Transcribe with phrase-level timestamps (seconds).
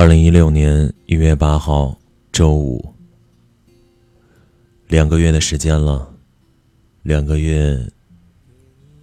[0.00, 1.98] 二零一六年一月八号，
[2.30, 2.94] 周五。
[4.86, 6.08] 两个月的时间了，
[7.02, 7.76] 两个月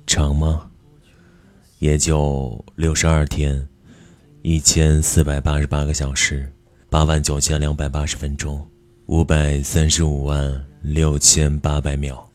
[0.08, 0.72] 长吗？
[1.80, 3.68] 也就六十二天，
[4.42, 6.50] 一千四百八十八个小时，
[6.90, 8.66] 八万九千两百八十分钟，
[9.08, 12.26] 五百三十五万六千八百秒。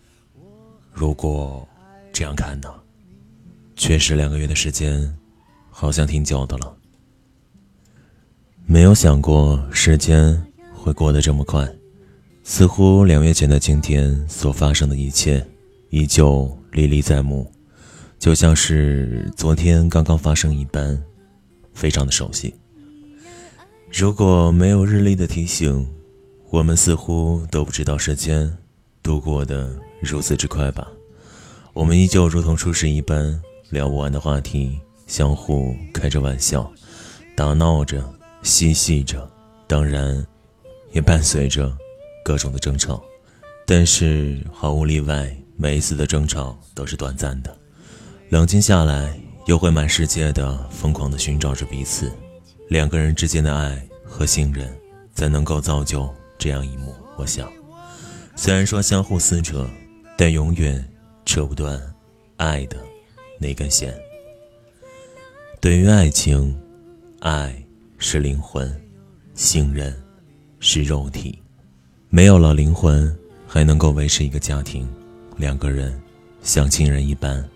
[0.92, 1.66] 如果
[2.12, 2.68] 这样看呢，
[3.74, 5.16] 确实两个月的时间，
[5.70, 6.76] 好像挺久的了。
[8.70, 10.40] 没有想过时间
[10.72, 11.68] 会过得这么快。
[12.44, 15.44] 似乎两月前的今天所发生的一切，
[15.88, 17.50] 依旧历历在目，
[18.20, 20.96] 就像是昨天刚刚发生一般，
[21.74, 22.54] 非常的熟悉。
[23.92, 25.84] 如果没有日历的提醒，
[26.50, 28.56] 我们似乎都不知道时间
[29.02, 30.86] 度过的如此之快吧。
[31.72, 33.36] 我们依旧如同初时一般，
[33.70, 34.78] 聊不完的话题，
[35.08, 36.72] 相互开着玩笑，
[37.34, 38.00] 打闹着，
[38.42, 39.30] 嬉戏着，
[39.66, 40.26] 当然，
[40.92, 41.76] 也伴随着。
[42.22, 43.02] 各种的争吵，
[43.66, 47.56] 但是毫无例外，每一次的争吵都是短暂的。
[48.28, 52.12] 冷静下来，又会满世界的疯狂的寻找着彼此。
[52.68, 54.70] 两个人之间的爱和信任，
[55.14, 56.94] 才能够造就这样一幕。
[57.16, 57.50] 我想，
[58.36, 59.68] 虽然说相互撕扯，
[60.16, 60.86] 但永远
[61.24, 61.80] 扯不断
[62.36, 62.76] 爱的
[63.38, 63.98] 那根线。
[65.58, 66.56] 对于爱情，
[67.20, 67.64] 爱
[68.02, 68.74] 是灵魂，
[69.34, 69.94] 信任
[70.58, 71.38] 是肉体。
[72.08, 73.14] 没有了灵魂，
[73.46, 74.88] 还能够维持一个家庭，
[75.36, 76.00] 两个人
[76.42, 77.46] 像亲人一般。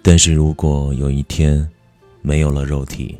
[0.00, 1.68] 但是如果有一天
[2.22, 3.18] 没有了肉体，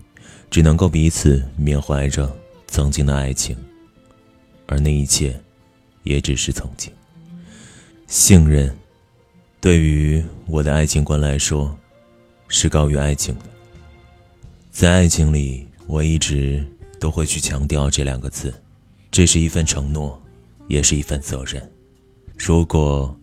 [0.51, 2.33] 只能够彼此缅怀着
[2.69, 3.57] 曾经的爱情，
[4.67, 5.39] 而那一切
[6.05, 6.93] 也只是曾经。
[8.07, 8.73] 信任，
[9.61, 11.77] 对于我的爱情观来说，
[12.47, 13.47] 是高于爱情的。
[14.71, 16.65] 在爱情里，我一直
[16.99, 18.53] 都会去强调这两个字，
[19.11, 20.19] 这是一份承诺。
[20.69, 21.61] 也是一份责任。
[22.39, 23.15] 如果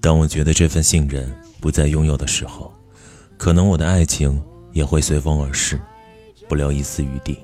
[0.00, 2.72] 当我觉得这份信任不再拥有的时候，
[3.36, 4.42] 可能我的爱情
[4.72, 5.78] 也会随风而逝，
[6.48, 7.38] 不留一丝余地。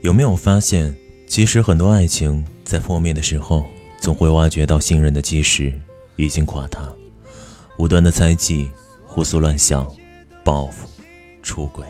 [0.00, 0.96] 有没有发现，
[1.26, 3.66] 其实很多爱情在破灭的时候，
[4.00, 5.78] 总会挖掘到信任的基石
[6.16, 6.90] 已经垮塌。
[7.76, 8.70] 无端的猜忌、
[9.04, 9.86] 胡思乱想、
[10.42, 10.88] 报复、
[11.42, 11.84] 出轨，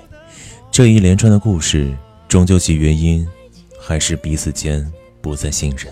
[0.74, 1.96] 这一连串的故事，
[2.26, 3.24] 终究其原因
[3.78, 4.84] 还是彼此间
[5.20, 5.86] 不再信任。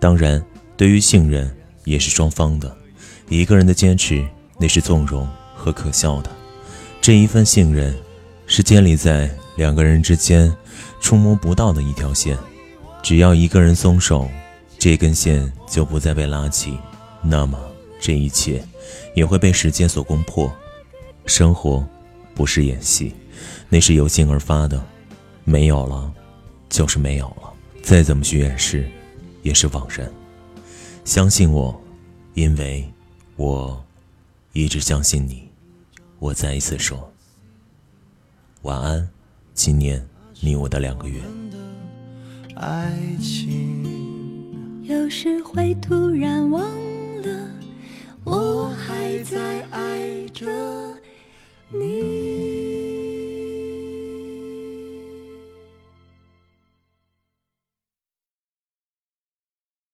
[0.00, 0.44] 当然，
[0.76, 1.48] 对于信任
[1.84, 2.76] 也是双方的。
[3.28, 4.26] 一个人的坚持，
[4.58, 5.24] 那是纵容
[5.54, 6.28] 和可笑的；
[7.00, 7.94] 这一份信任，
[8.48, 10.52] 是建立在两个人之间
[11.00, 12.36] 触摸不到的一条线。
[13.04, 14.28] 只要一个人松手，
[14.80, 16.76] 这根线就不再被拉起，
[17.22, 17.56] 那么
[18.00, 18.64] 这一切
[19.14, 20.52] 也会被时间所攻破。
[21.24, 21.86] 生活
[22.34, 23.14] 不是演戏，
[23.68, 24.82] 那是由心而发的。
[25.44, 26.12] 没有了，
[26.68, 27.52] 就是没有了。
[27.82, 28.88] 再怎么去掩饰。
[29.42, 30.08] 也是枉然。
[31.04, 31.76] 相信我，
[32.34, 32.88] 因为
[33.34, 33.84] 我
[34.52, 35.48] 一直相信你。
[36.20, 37.12] 我再一次说，
[38.62, 39.08] 晚安，
[39.52, 40.00] 纪念
[40.38, 41.20] 你我的两个月。
[42.54, 46.48] 爱情有时会突然